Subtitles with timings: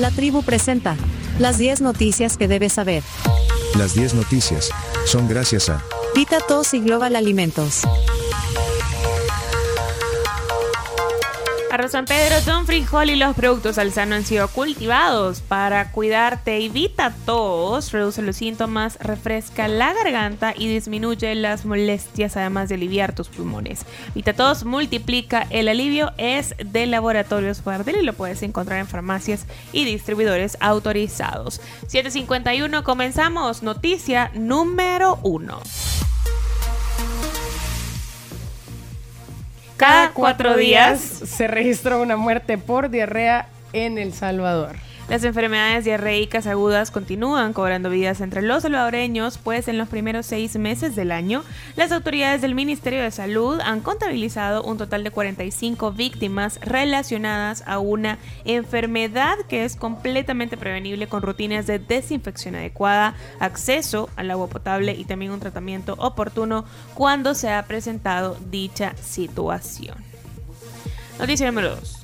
[0.00, 0.96] La tribu presenta
[1.38, 3.02] las 10 noticias que debes saber.
[3.76, 4.70] Las 10 noticias
[5.04, 5.84] son gracias a
[6.14, 7.82] Vita Tos y Global Alimentos.
[11.80, 16.62] Arroz San Pedro, Don Frijol y los productos Alzano han sido cultivados para cuidarte.
[16.62, 23.14] Evita tos, reduce los síntomas, refresca la garganta y disminuye las molestias, además de aliviar
[23.14, 23.86] tus pulmones.
[24.14, 29.46] Vita tos multiplica el alivio, es de Laboratorios Fardel y lo puedes encontrar en farmacias
[29.72, 31.62] y distribuidores autorizados.
[31.86, 33.62] 751, comenzamos.
[33.62, 35.62] Noticia número 1.
[39.80, 44.76] Cada cuatro días se registró una muerte por diarrea en El Salvador.
[45.10, 50.54] Las enfermedades diarreicas agudas continúan cobrando vidas entre los salvadoreños, pues en los primeros seis
[50.54, 51.42] meses del año,
[51.74, 57.80] las autoridades del Ministerio de Salud han contabilizado un total de 45 víctimas relacionadas a
[57.80, 64.92] una enfermedad que es completamente prevenible con rutinas de desinfección adecuada, acceso al agua potable
[64.92, 66.64] y también un tratamiento oportuno
[66.94, 69.96] cuando se ha presentado dicha situación.
[71.18, 71.99] Noticia número 2.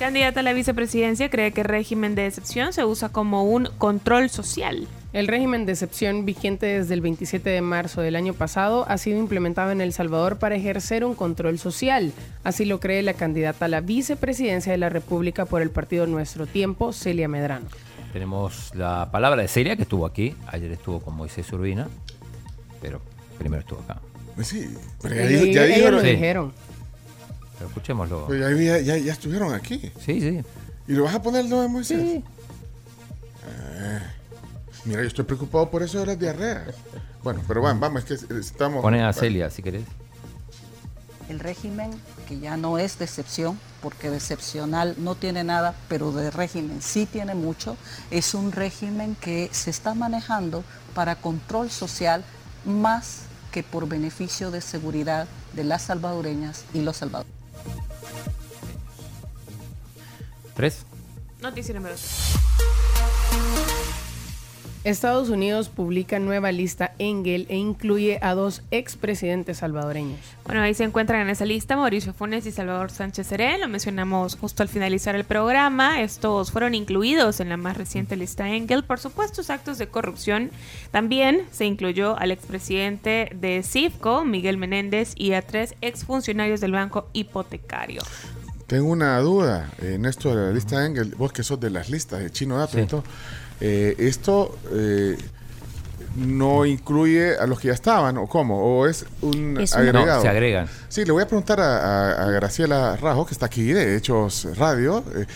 [0.00, 4.30] Candidata a la vicepresidencia cree que el régimen de excepción se usa como un control
[4.30, 4.88] social.
[5.12, 9.18] El régimen de excepción vigente desde el 27 de marzo del año pasado ha sido
[9.18, 12.12] implementado en El Salvador para ejercer un control social.
[12.44, 16.46] Así lo cree la candidata a la vicepresidencia de la República por el partido Nuestro
[16.46, 17.66] Tiempo, Celia Medrano.
[18.14, 20.34] Tenemos la palabra de Celia, que estuvo aquí.
[20.46, 21.88] Ayer estuvo con Moisés Urbina,
[22.80, 23.02] pero
[23.38, 23.98] primero estuvo acá.
[24.34, 24.66] Pues sí,
[25.02, 26.08] pero ya, ya ellos dijeron- lo Sí.
[27.60, 28.26] Pero escuchémoslo.
[28.26, 29.92] pues ya, ya- ya- ya estuvieron aquí.
[30.04, 30.42] Sí, sí.
[30.88, 32.00] ¿Y lo vas a poner el de Moisés?
[32.00, 32.24] Sí.
[34.86, 36.74] Mira, yo estoy preocupado por eso de las diarreas.
[37.22, 38.80] Bueno, pero van, vamos, es que estamos...
[38.82, 39.82] Pone a Celia, si querés.
[41.28, 41.90] el régimen
[42.26, 46.80] que ya no es de excepción, porque de excepcional no tiene nada, pero de régimen
[46.80, 47.76] sí tiene mucho,
[48.10, 52.24] es un régimen que se está manejando para control social
[52.64, 53.20] más
[53.52, 57.39] que por beneficio de seguridad de las salvadoreñas y los salvadoreños.
[60.54, 60.84] Tres.
[61.40, 63.69] Noticia número 3.
[64.82, 70.18] Estados Unidos publica nueva lista Engel e incluye a dos expresidentes salvadoreños.
[70.46, 73.60] Bueno, ahí se encuentran en esa lista Mauricio Funes y Salvador Sánchez Serén.
[73.60, 76.00] Lo mencionamos justo al finalizar el programa.
[76.00, 80.50] Estos fueron incluidos en la más reciente lista Engel por supuestos actos de corrupción.
[80.90, 87.06] También se incluyó al expresidente de CIFCO, Miguel Menéndez, y a tres exfuncionarios del Banco
[87.12, 88.00] Hipotecario.
[88.66, 91.14] Tengo una duda en esto de la lista Engel.
[91.18, 92.88] Vos que sos de las listas de Chino Dato y Sí.
[92.88, 93.04] todo.
[93.60, 95.16] Eh, ¿Esto eh,
[96.16, 98.58] no incluye a los que ya estaban o cómo?
[98.80, 100.16] ¿O es un Es agregado?
[100.16, 100.66] No, se agregan.
[100.88, 101.76] Sí, le voy a preguntar a,
[102.12, 105.04] a- a Graciela Rajo, que está aquí de Hechos Radio.
[105.14, 105.26] eh,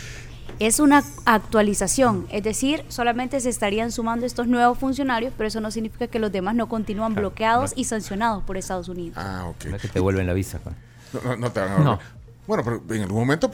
[0.59, 5.71] Es una actualización, es decir, solamente se estarían sumando estos nuevos funcionarios, pero eso no
[5.71, 9.17] significa que los demás no continúan Claro, bloqueados no- y sancionados por Estados Unidos.
[9.19, 9.65] ah, ok.
[9.67, 10.59] No es que te vuelven la visa.
[10.63, 10.75] pues.
[11.13, 11.99] No, no, no te van a No.
[12.47, 13.51] Bueno, pero en algún momento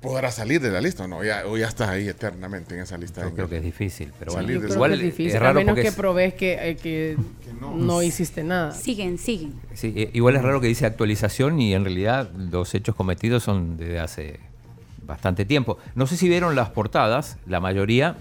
[0.00, 1.24] podrás salir de la lista, ¿o ¿no?
[1.24, 3.22] Ya, o ya estás ahí eternamente en esa lista.
[3.22, 4.48] Yo creo que es difícil, pero bueno.
[4.50, 6.70] Yo creo Igual que es difícil, es raro a menos porque que es- probes que,
[6.70, 7.16] eh, que
[7.60, 8.02] no.
[8.02, 8.72] hiciste nada.
[8.72, 9.54] Siguen, siguen.
[9.74, 13.76] Sí, eh, igual es raro que dice actualización y en realidad los hechos cometidos son
[13.76, 14.40] desde hace
[15.06, 15.78] bastante tiempo.
[15.94, 18.16] No sé si vieron las portadas, la mayoría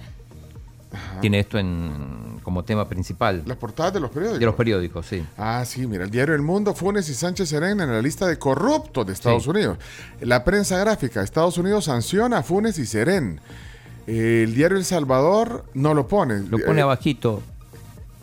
[1.21, 4.39] tiene esto en, como tema principal Las portadas de los periódicos.
[4.39, 5.25] de los periódicos, sí.
[5.37, 8.37] Ah, sí, mira, el diario El Mundo, Funes y Sánchez Serén en la lista de
[8.39, 9.49] corruptos de Estados Sí.
[9.49, 9.77] Unidos.
[10.21, 13.41] La prensa gráfica, Estados Unidos sanciona a Funes y Serén.
[14.07, 16.39] El diario El Salvador no lo pone.
[16.47, 17.41] Lo pone Eh, abajito.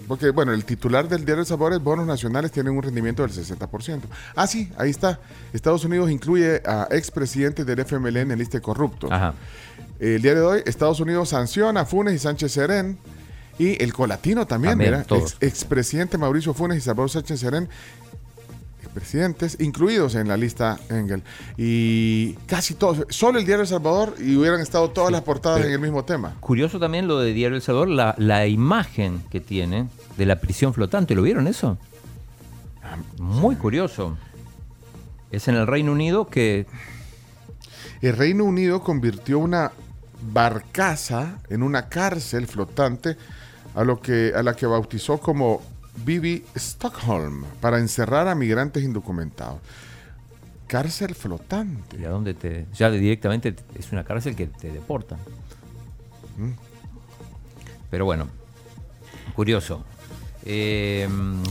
[0.07, 3.33] Porque, bueno, el titular del diario El Salvador es bonos nacionales tienen un rendimiento del
[3.33, 4.03] 60%.
[4.37, 5.19] Ah, sí, ahí está.
[5.53, 9.11] Estados Unidos incluye a expresidentes del FMLN en lista de corruptos.
[9.11, 9.35] Ajá.
[9.99, 12.99] El día de hoy, Estados Unidos sanciona a Funes y Sánchez Serén.
[13.59, 15.19] Y el colatino también, También, mira.
[15.19, 17.69] Ex- expresidente Mauricio Funes y Salvador Sánchez Serén,
[18.83, 21.23] expresidentes, incluidos en la lista Engel.
[21.57, 25.65] Y casi todos, solo el diario El Salvador y hubieran estado todas Sí, las portadas
[25.65, 26.35] en el mismo tema.
[26.41, 30.75] Curioso también lo de Diario El Salvador, la, la imagen que tiene de la prisión
[30.75, 31.15] flotante.
[31.15, 31.79] ¿Lo vieron eso?
[33.19, 34.17] Muy curioso.
[35.31, 36.67] Es en el Reino Unido que
[38.03, 39.73] El Reino Unido convirtió una
[40.33, 43.17] barcaza en una cárcel flotante
[43.75, 45.63] a, lo que, a la que bautizó como
[46.05, 49.59] Bibi Stockholm para encerrar a migrantes indocumentados.
[50.67, 51.99] Cárcel flotante.
[52.01, 52.67] ¿Y a dónde te.?
[52.75, 55.19] Ya directamente es una cárcel que te deportan.
[57.91, 58.27] Pero bueno,
[59.35, 59.85] curioso.
[60.45, 61.09] Eh,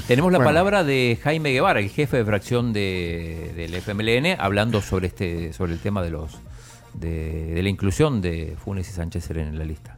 [0.08, 0.50] tenemos la Bueno.
[0.50, 5.74] palabra de Jaime Guevara, el jefe de fracción de, del FMLN, hablando sobre este sobre
[5.74, 6.40] el tema de los
[6.94, 9.98] de, de la inclusión de Funes y Sánchez Serén en la lista.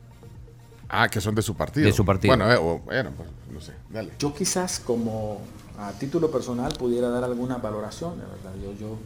[0.96, 1.88] Ah, que son de su partido.
[1.88, 2.36] De su partido.
[2.38, 3.74] Bueno, eh, o- bueno, pues, no sé.
[3.90, 4.12] Dale.
[4.20, 5.40] Yo quizás como
[5.80, 8.54] a título personal pudiera dar alguna valoración, de verdad.
[8.64, 8.98] Yo, yo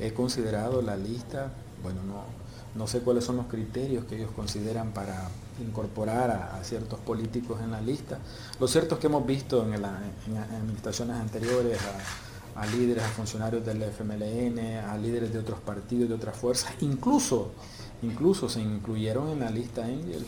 [0.00, 1.52] he considerado la lista,
[1.82, 2.22] bueno, no,
[2.74, 5.28] no sé cuáles son los criterios que ellos consideran para
[5.60, 8.18] incorporar a, a ciertos políticos en la lista.
[8.58, 11.78] Lo cierto es que hemos visto en, la- en administraciones anteriores
[12.54, 16.72] a, a líderes, a funcionarios del FMLN, a líderes de otros partidos, de otras fuerzas,
[16.80, 17.52] incluso,
[18.02, 20.24] incluso se incluyeron en la lista Engel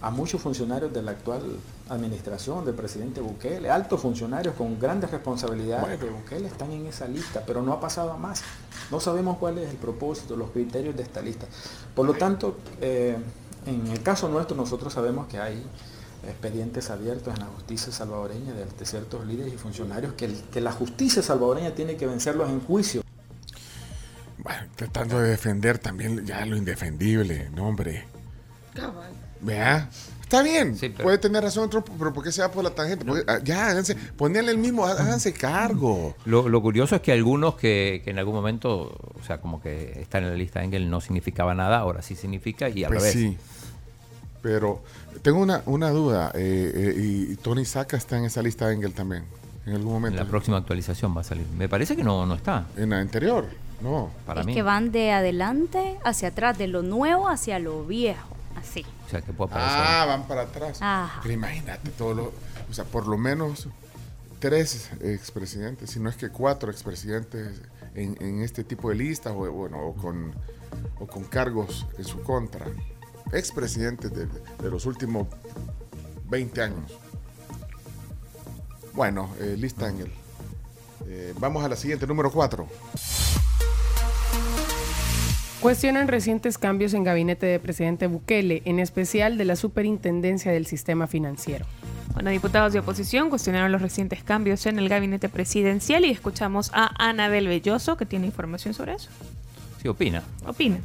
[0.00, 1.42] a muchos funcionarios de la actual
[1.88, 7.42] administración del presidente Bukele, altos funcionarios con grandes responsabilidades de Bukele están en esa lista,
[7.46, 8.42] pero no ha pasado a más.
[8.90, 11.46] No sabemos cuál es el propósito, los criterios de esta lista.
[11.94, 13.16] Por lo tanto, eh,
[13.66, 15.62] en el caso nuestro nosotros sabemos que hay
[16.26, 20.60] expedientes abiertos en la justicia salvadoreña de, de ciertos líderes y funcionarios que, el- que
[20.60, 23.02] la justicia salvadoreña tiene que vencerlos en juicio.
[24.38, 28.06] Bueno, tratando de defender también ya lo indefendible, no, hombre.
[29.40, 29.88] Vea.
[30.22, 32.68] Está bien, Sí, pero- puede tener razón, otro, pero ¿por qué se va por la
[32.70, 33.02] tangente?
[33.06, 36.14] Porque, ah, ya, háganse, ponele el mismo, há- háganse cargo.
[36.26, 40.00] Lo, lo curioso es que algunos que, que en algún momento, o sea, como que
[40.02, 43.14] estar en la lista Engel no significaba nada, ahora sí significa y al Pues revés.
[43.14, 43.38] sí.
[44.42, 44.82] Pero
[45.22, 48.92] tengo una, una duda, eh, eh, y Tony Saca está en esa lista de Engel
[48.92, 49.24] también,
[49.66, 50.22] en algún En momento.
[50.22, 51.46] la próxima actualización va a salir.
[51.56, 53.46] Me parece que no, no está, En la anterior,
[53.80, 54.10] no.
[54.26, 54.52] para es mí.
[54.54, 58.36] que van de adelante hacia atrás, de lo nuevo hacia lo viejo.
[58.58, 58.84] Así.
[59.06, 59.80] O sea, que puede aparecer.
[59.84, 60.78] Ah, van para atrás.
[60.80, 61.20] Ajá.
[61.22, 62.32] Pero imagínate, todo lo,
[62.70, 63.68] o sea, por lo menos
[64.38, 67.60] tres expresidentes, si no es que cuatro expresidentes
[67.94, 70.32] en, en este tipo de listas o, bueno, o, con,
[71.00, 72.66] o con cargos en su contra.
[73.32, 75.26] Expresidentes de, de los últimos
[76.30, 76.92] 20 años.
[78.94, 80.12] Bueno, eh, lista en el.
[81.06, 82.66] eh, vamos a la siguiente, número cuatro.
[85.60, 91.08] Cuestionan recientes cambios en gabinete de presidente Bukele, en especial de la superintendencia del sistema
[91.08, 91.66] financiero.
[92.14, 96.92] Bueno, diputados de oposición cuestionaron los recientes cambios en el gabinete presidencial y escuchamos a
[97.04, 99.10] Anabel Belloso, que tiene información sobre eso.
[99.82, 100.22] Sí, opina.
[100.46, 100.78] Opina.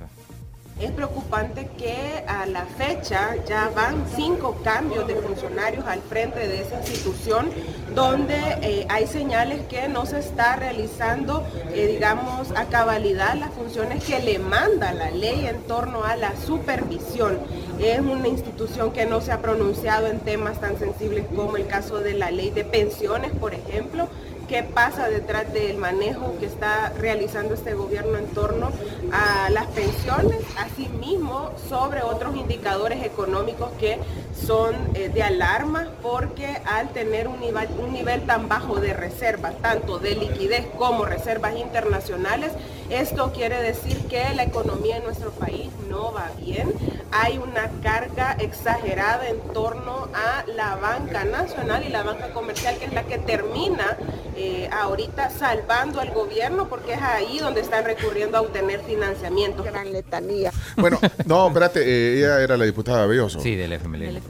[0.79, 6.61] Es preocupante que a la fecha ya van cinco cambios de funcionarios al frente de
[6.61, 7.49] esa institución,
[7.93, 14.03] donde eh, hay señales que no se está realizando, eh, digamos, a cabalidad las funciones
[14.03, 17.37] que le manda la ley en torno a la supervisión.
[17.79, 21.99] Es una institución que no se ha pronunciado en temas tan sensibles como el caso
[21.99, 24.07] de la ley de pensiones, por ejemplo
[24.53, 28.69] qué pasa detrás del manejo que está realizando este gobierno en torno
[29.11, 33.97] a las pensiones, asimismo sobre otros indicadores económicos que
[34.35, 39.55] son eh, de alarma porque al tener un nivel, un nivel tan bajo de reservas,
[39.61, 42.51] tanto de liquidez como reservas internacionales,
[42.89, 46.73] esto quiere decir que la economía en nuestro país no va bien.
[47.11, 52.85] Hay una carga exagerada en torno a la banca nacional y la banca comercial, que
[52.85, 53.97] es la que termina
[54.35, 59.63] eh, ahorita salvando al gobierno porque es ahí donde están recurriendo a obtener financiamiento.
[59.63, 60.51] Gran letanía.
[60.75, 63.39] Bueno, no, espérate, eh, ella era la diputada Belloso.
[63.39, 64.21] Sí, del FMLN.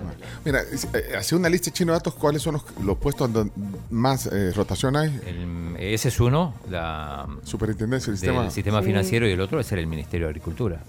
[0.46, 0.62] Mira,
[0.94, 3.52] eh, hace una lista chino de datos, ¿cuáles son los, los puestos donde
[3.90, 5.10] más eh, rotación hay?
[5.26, 8.52] El- ese es uno, la, Superintendencia del del sistema.
[8.52, 8.86] sistema Sí.
[8.88, 10.80] financiero, y el otro es el Ministerio de Agricultura.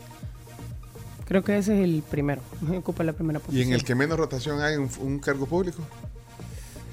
[1.26, 2.42] Creo que ese es el primero.
[2.78, 3.68] Ocupa la primera ¿Y posición.
[3.68, 5.82] en el que menos rotación hay un, un cargo público?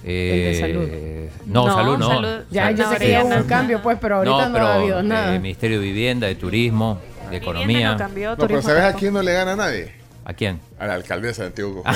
[0.03, 1.51] Eh, salud.
[1.51, 2.07] No, No, salud no.
[2.07, 2.43] salud.
[2.50, 5.00] Ya, Salud yo sé que ya hubo un cambio, pues, pero ahorita no, ha habido
[5.00, 5.31] eh, nada.
[5.39, 7.91] Ministerio de Vivienda, de Turismo, de Economía.
[7.91, 10.00] no cambió, No, pero turismo ¿sabes a quién no le gana a nadie?
[10.23, 10.61] ¿A quién?
[10.79, 11.83] A la alcaldesa de Antiguo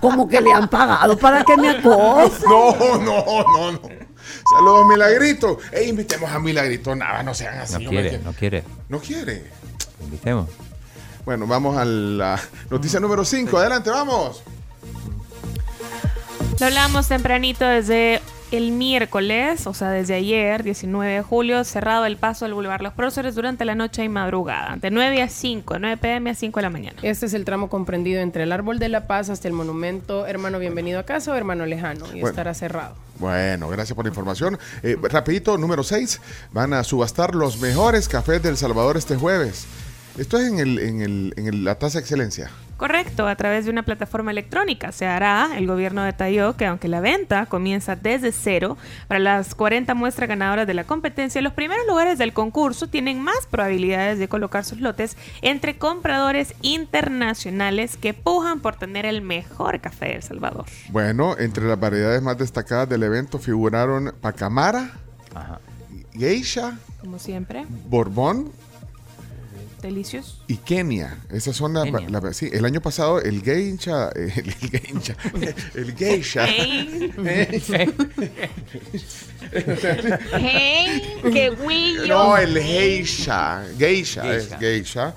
[0.00, 2.44] Como que le han pagado para que me acose.
[2.46, 3.80] No, no, no, no.
[4.56, 5.58] Saludos, Milagrito.
[5.72, 6.94] Ey, invitemos a Milagrito.
[6.94, 7.84] Nada, no sean así.
[7.84, 8.64] No quiere, no quiere.
[8.88, 9.44] No quiere.
[10.00, 10.48] Invitemos.
[11.24, 13.56] Bueno, vamos a la noticia número 5.
[13.58, 14.42] Adelante, vamos.
[16.58, 18.20] Lo hablamos tempranito desde
[18.50, 22.94] el miércoles, o sea, desde ayer, 19 de julio, cerrado el paso al Boulevard Los
[22.94, 26.62] Próceres durante la noche y madrugada, de 9 a 5, 9 pm a 5 de
[26.62, 26.96] la mañana.
[27.02, 30.58] Este es el tramo comprendido entre el Árbol de la Paz hasta el monumento Hermano
[30.58, 32.28] Bienvenido a Casa o Hermano Lejano y Bueno.
[32.28, 32.94] estará cerrado.
[33.18, 34.58] Bueno, gracias por la información.
[34.82, 36.20] Eh, rapidito, número 6.
[36.52, 39.66] Van a subastar los mejores cafés del Salvador este jueves.
[40.18, 42.50] Esto es en, el, en, el, en el- la tasa de excelencia.
[42.76, 45.48] Correcto, a través de una plataforma electrónica se hará.
[45.56, 48.76] El gobierno detalló que aunque la venta comienza desde cero,
[49.08, 53.46] para las 40 muestras ganadoras de la competencia, los primeros lugares del concurso tienen más
[53.50, 60.06] probabilidades de colocar sus lotes entre compradores internacionales que pujan por tener el mejor café
[60.06, 60.66] de El Salvador.
[60.90, 64.92] Bueno, entre las variedades más destacadas del evento figuraron Pacamara,
[65.34, 65.58] Ajá.
[66.12, 68.50] Geisha, Como siempre, Borbón
[69.80, 70.40] deliciosos.
[70.48, 71.16] y Kenia.
[71.30, 71.84] Esas son las...
[71.84, 72.08] Kenia.
[72.08, 74.10] la- sí, el año pasado el Geisha...
[74.14, 75.16] eh, El, Geisha...
[75.74, 76.46] El Geisha...
[80.32, 82.06] Hey, ¡Qué guillo!
[82.06, 83.64] No, el Geisha.
[83.78, 84.36] Geisha, Geisha.
[84.36, 85.14] es Geisha.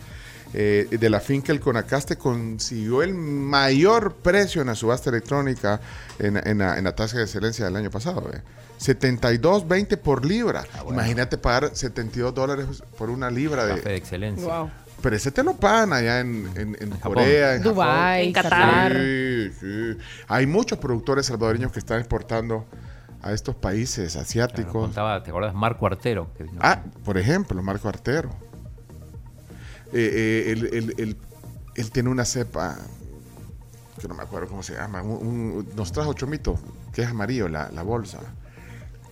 [0.53, 5.79] Eh, de la finca El Conacaste consiguió el mayor precio en la subasta electrónica
[6.19, 8.29] en, en la, en la tasa de excelencia del año pasado.
[8.33, 8.41] eh.
[8.79, 10.63] 72.20 por libra.
[10.89, 13.79] Imagínate pagar 72 dólares por una libra de...
[13.81, 14.45] de excelencia.
[14.45, 14.71] Wow.
[15.01, 16.89] Pero ese te lo pagan allá en, en- en.
[16.99, 18.93] Corea, en Dubái, En Qatar.
[18.93, 19.97] Sí, sí.
[20.27, 22.65] Hay muchos productores salvadoreños que están exportando
[23.23, 24.71] a estos países Claro, asiáticos.
[24.73, 25.53] contaba, ¿te acuerdas?
[25.55, 26.31] Marco Artero.
[26.37, 26.59] que vino.
[26.61, 28.29] Ah, por ejemplo, Marco Artero.
[29.93, 31.17] Eh, eh, él, él- él-
[31.75, 32.77] él tiene una cepa,
[33.99, 36.57] que no me acuerdo cómo se llama, un- un- nos trajo Chomito,
[36.93, 38.19] que es amarillo la, la bolsa,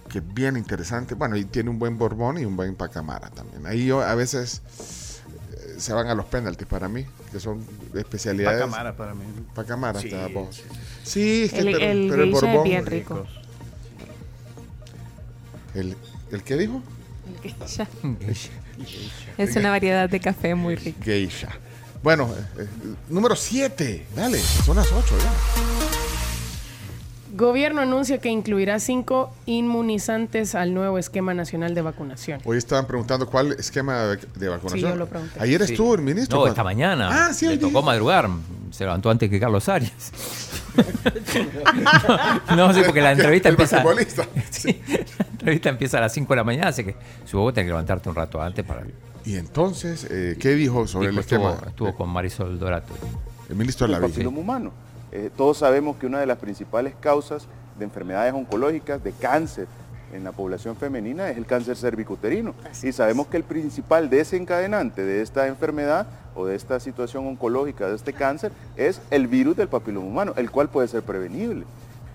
[0.09, 1.15] que es bien interesante.
[1.15, 3.65] Bueno, y tiene un buen Borbón y un buen Pacamara también.
[3.67, 4.62] Ahí yo a veces
[5.53, 8.62] eh, se van a los penaltis para mí, que son especialidades.
[8.62, 9.24] Pacamara para mí.
[9.53, 10.55] Pacamara, Sí, está vos.
[10.55, 10.63] sí,
[11.03, 12.63] Sí, es que El, pero, el pero el geisha es Borbón.
[12.63, 13.25] bien rico.
[15.75, 15.95] El,
[16.31, 16.81] ¿El qué dijo?
[17.43, 17.88] El geisha.
[19.38, 21.03] Es una variedad de café muy rica.
[21.03, 21.50] Geisha.
[22.03, 22.67] Bueno, eh, eh,
[23.09, 24.05] número 7.
[24.15, 25.31] Dale, son las 8 ya.
[27.36, 32.41] Gobierno anuncia que incluirá cinco inmunizantes al nuevo esquema nacional de vacunación.
[32.43, 34.79] Hoy estaban preguntando cuál esquema de, de vacunación.
[34.81, 35.39] Sí, yo lo pregunté.
[35.39, 35.74] Ayer Sí.
[35.74, 36.39] estuvo el ministro.
[36.39, 37.27] No, esta mañana.
[37.27, 38.29] Ah, sí, Le tocó madrugar.
[38.71, 40.12] Se levantó antes que Carlos Arias.
[42.55, 43.83] no, sí, porque la entrevista El empieza.
[44.50, 44.81] Sí,
[45.50, 48.10] entrevista empieza a las 5 de la mañana, así que supongo que tenés que levantarte
[48.10, 48.84] un rato antes para.
[49.25, 51.51] Y entonces, eh, ¿qué dijo sobre Dijo, el esquema?
[51.51, 52.94] estuvo, estuvo con Marisol Dorato.
[53.50, 54.72] El ministro de la el humano.
[55.12, 59.68] Eh, todos sabemos que una de las principales causas de enfermedades oncológicas, de cáncer
[60.13, 62.53] en la población femenina es el cáncer cervicuterino.
[62.84, 67.96] Y sabemos que el principal desencadenante de esta enfermedad o de esta situación oncológica, de
[67.96, 71.65] este cáncer, es el virus del papiloma humano, el cual puede ser prevenible.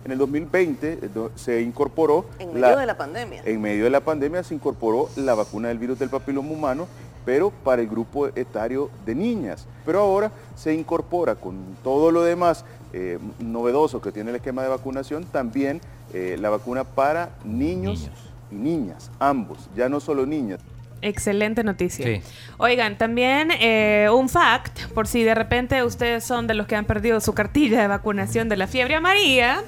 [0.05, 2.27] En el 2020 eh, se incorporó...
[2.39, 3.43] En medio de la pandemia.
[3.45, 6.87] En medio de la pandemia se incorporó la vacuna del virus del papiloma humano,
[7.25, 9.67] pero para el grupo etario de niñas.
[9.87, 14.69] Pero ahora se incorpora con todo lo demás eh, novedoso que tiene el esquema de
[14.69, 15.81] vacunación, también
[16.13, 18.19] eh, la vacuna para niños, Niños.
[18.53, 20.61] y niñas, ambos, ya no solo niñas.
[21.05, 22.07] Excelente noticia.
[22.07, 22.21] Sí.
[22.57, 26.87] Oigan, también eh, un fact, por si de repente ustedes son de los que han
[26.87, 29.63] perdido su cartilla de vacunación de la fiebre amarilla,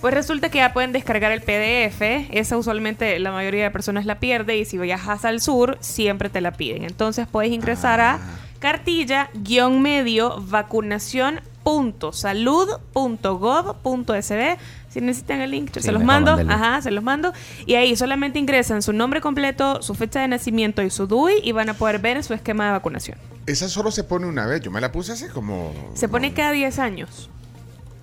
[0.00, 2.00] pues resulta que ya pueden descargar el PDF.
[2.30, 6.40] Esa usualmente la mayoría de personas la pierde y si viajas al sur siempre te
[6.40, 6.84] la piden.
[6.84, 8.18] Entonces puedes ingresar a
[8.58, 10.40] cartilla-medio
[11.64, 14.58] vacunación.salud.gov.sb
[14.90, 16.32] si necesitan el link, yo Sí, se los mando.
[16.48, 17.32] Ajá, se los mando.
[17.64, 21.52] Y ahí solamente ingresan su nombre completo, su fecha de nacimiento y su DUI y
[21.52, 23.16] van a poder ver su esquema de vacunación.
[23.46, 24.62] Esa solo se pone una vez.
[24.62, 25.72] Yo me la puse hace como.
[25.94, 27.30] Se pone cada 10 años.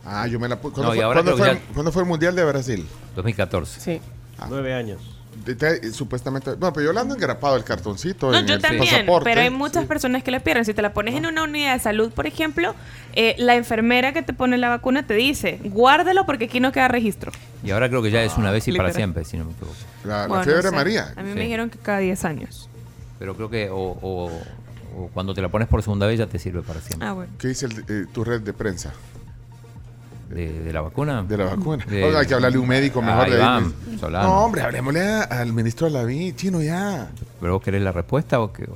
[0.06, 0.76] Ah, yo me la puse.
[0.76, 2.86] ¿Cuándo, No, fue, cuándo creo fue- que ya- cuándo fue el Mundial de Brasil?
[3.18, 3.82] 2014.
[3.82, 4.00] Sí.
[4.48, 5.17] Nueve años.
[5.46, 6.52] De- de- supuestamente.
[6.60, 8.32] No, pero yo le ando engrapado el cartoncito.
[8.32, 9.30] No, en yo el también, pasaporte.
[9.30, 10.66] pero hay muchas personas que la pierden.
[10.66, 12.76] Si te la pones en una unidad de salud, por ejemplo,
[13.14, 16.88] eh, la enfermera que te pone la vacuna te dice, guárdalo porque aquí no queda
[16.90, 17.32] registro.
[17.64, 19.76] Y ahora creo que ya es una vez y para siempre, si no me equivoco.
[20.04, 20.76] La, la Bueno, fiebre no sé.
[20.76, 21.14] María.
[21.16, 21.36] A mí Sí.
[21.36, 22.70] me dijeron que cada 10 años.
[23.20, 24.32] Pero creo que o, o-
[24.98, 27.08] o cuando te la pones por segunda vez ya te sirve para siempre.
[27.08, 27.32] Ah, bueno.
[27.40, 28.94] ¿Qué dice el- eh, tu red de prensa
[30.30, 31.24] ¿De, de la vacuna?
[31.24, 31.86] de la vacuna?
[31.86, 33.74] De- hay que hablarle a un médico mejor Ahí de ahí.
[34.12, 37.10] No, hombre, hablemosle a- al ministro Alaví, chino, ya.
[37.40, 38.68] ¿Pero vos querés la respuesta o qué?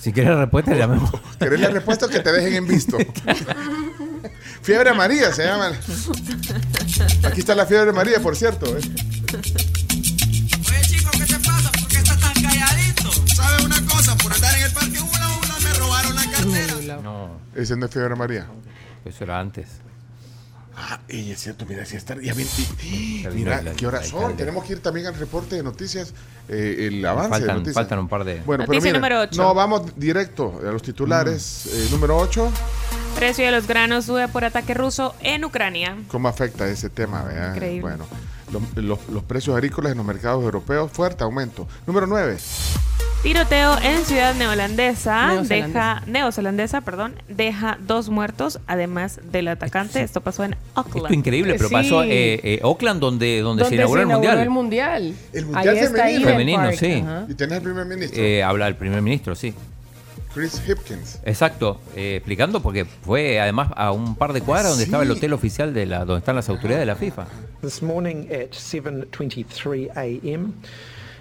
[0.00, 1.10] Si querés la respuesta, llamemos.
[1.38, 2.98] ¿Querés la respuesta o que te dejen en visto?
[4.62, 5.72] fiebre María se llama.
[7.24, 8.66] Aquí está la fiebre María, por cierto.
[8.76, 8.80] ¿eh?
[8.80, 8.90] Oye,
[10.82, 11.70] chico, ¿qué te pasa?
[11.72, 13.10] ¿Por qué estás tan calladito?
[13.34, 14.16] ¿Sabes una cosa?
[14.16, 16.96] Por andar en el parque Hula Hula me robaron la cartera.
[17.02, 18.46] No, Ese no es fiebre María.
[19.04, 19.68] eso era antes.
[20.76, 21.96] Ah, y es cierto, mira, si
[22.34, 22.46] ven-
[22.82, 24.36] y- Ya vino mira, ¿qué horas son?
[24.36, 26.12] Tenemos que ir también al reporte de noticias,
[26.48, 27.74] eh, el avance de Faltan, noticias.
[27.74, 28.40] faltan un par de.
[28.44, 29.40] Bueno, Noticia pero miren, número ocho.
[29.42, 31.66] no, vamos directo a los titulares.
[31.66, 32.50] Eh, número 8,
[33.14, 35.96] Precio de los granos sube por ataque ruso en Ucrania.
[36.08, 37.22] ¿cómo afecta ese tema?
[37.22, 37.50] vea?
[37.54, 37.80] Increíble.
[37.82, 38.06] Bueno,
[38.52, 41.68] los, los- los precios agrícolas en los mercados europeos, fuerte aumento.
[41.86, 42.36] Número 9,
[43.24, 45.54] Tiroteo en ciudad neozelandesa Neozelandesa.
[45.54, 50.02] deja neozelandesa, perdón, deja dos muertos además del atacante.
[50.02, 50.96] Esto pasó en Auckland.
[50.98, 51.74] Esto es increíble, pero Sí.
[51.74, 52.08] pasó eh,
[52.44, 54.38] eh, Oakland, donde, donde, Donde se inauguró el Mundial.
[54.40, 55.14] el mundial.
[55.32, 56.28] El Mundial Ahí está femenino.
[56.28, 56.92] Femenino, Park, sí.
[56.92, 57.26] ajá.
[57.26, 59.54] Y tenés el primer ministro, Eh, habla el primer ministro, sí.
[60.34, 61.18] Chris Hipkins.
[61.24, 64.88] Exacto, eh, explicando porque fue además a un par de cuadras donde Sí.
[64.88, 67.26] estaba el hotel oficial de la, donde están las autoridades de la FIFA.
[67.62, 70.48] This morning at 7:23 a.m.,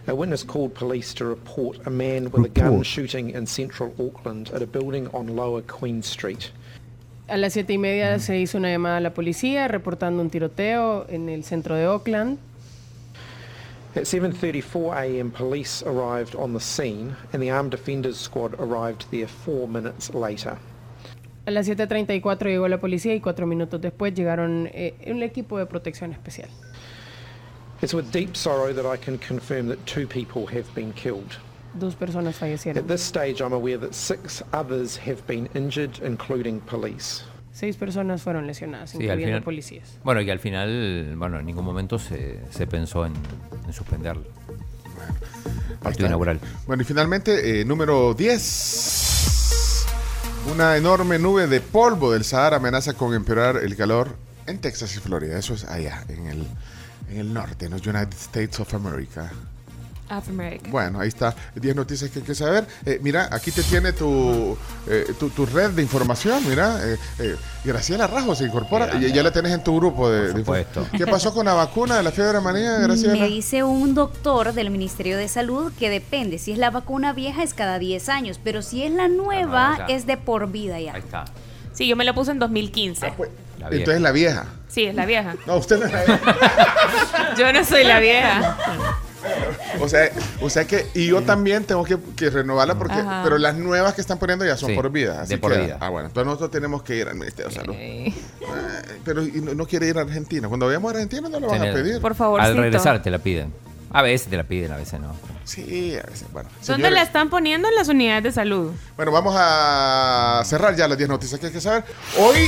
[0.08, 4.50] a witness called police to report a man with a gun shooting in central Auckland
[4.54, 6.52] at a building on Lower Queen Street.
[7.30, 11.06] A las siete y media se hizo una llamada a la policía reportando un tiroteo
[11.10, 12.38] en el centro de Oakland.
[13.96, 19.28] At 7:34 a.m., police arrived on the scene, and the armed defenders squad arrived there
[19.28, 20.58] four minutes later.
[21.46, 25.66] A las 7.34 llegó la policía y cuatro minutos después llegaron eh, un equipo de
[25.66, 26.50] protección especial.
[27.84, 31.38] It's with deep sorrow that I can confirm that two people have been killed.
[31.78, 32.78] Dos personas fallecieron.
[32.78, 37.24] At this stage, I'm aware that six others have been injured, including police.
[37.52, 40.00] Seis personas fueron lesionadas, Sí, incluyendo final- policías.
[40.02, 43.12] Bueno, y al final, bueno, en ningún momento se, se pensó en,
[43.68, 46.40] en suspender el Ahí partido inaugural.
[46.66, 49.86] Bueno, y finalmente, eh, número 10.
[50.54, 54.16] Una enorme nube de polvo del Sahara amenaza con empeorar el calor
[54.48, 55.38] en Texas y Florida.
[55.38, 56.48] Eso es allá, en el,
[57.10, 59.32] en el norte, en los United States of America.
[60.10, 60.70] Of America.
[60.70, 61.34] Bueno, ahí está.
[61.56, 62.68] 10 noticias que hay que saber.
[62.86, 64.56] Eh, mira, aquí te tiene tu,
[64.88, 66.44] eh, tu, tu red de información.
[66.48, 68.94] Mira, eh, eh, Graciela Rajo se incorpora.
[68.94, 70.66] Mira, y ya la tenés en tu grupo de, Por de.
[70.98, 73.14] ¿Qué pasó con la vacuna de la fiebre amarilla, Graciela?
[73.14, 76.38] Me dice un doctor del Ministerio de Salud que depende.
[76.38, 80.06] Si es la vacuna vieja es cada 10 años, pero si es la nueva es
[80.06, 80.94] de por vida ya.
[80.96, 81.26] Ahí está.
[81.72, 83.08] Sí, yo me lo puse en 2015.
[83.08, 83.32] Ah, pues,
[83.64, 83.80] La vieja.
[83.82, 84.46] Entonces la vieja.
[84.68, 85.36] Sí, es la vieja.
[85.46, 87.36] No, usted no es la vieja.
[87.38, 88.58] Yo no soy la vieja.
[89.80, 90.10] O sea,
[90.42, 93.22] o sea que, y yo también tengo que, que renovarla porque, Ajá.
[93.24, 95.22] pero las nuevas que están poniendo ya son Sí, por vida.
[95.22, 95.78] Así de por que- vida.
[95.80, 97.74] Ah, bueno, entonces nosotros tenemos que ir al Ministerio de Salud.
[97.78, 98.14] Eh,
[99.06, 100.48] pero y no, no quiere ir a Argentina.
[100.50, 102.02] Cuando vayamos a Argentina no lo van a pedir.
[102.02, 103.54] Por favor, Al regresar te la piden.
[103.92, 105.16] A veces te la piden, a veces no.
[105.46, 106.50] Sí, a veces, bueno.
[106.50, 108.72] ¿Dónde señores, la están poniendo en las unidades de salud?
[108.98, 111.84] Bueno, vamos a cerrar ya las 10 noticias que hay que saber.
[112.20, 112.40] Hoy,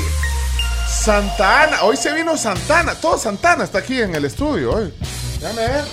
[1.03, 2.95] Santana, hoy se vino Santana.
[2.95, 4.93] Todo Santana está aquí en el estudio hoy.
[5.39, 5.85] Déjame ver.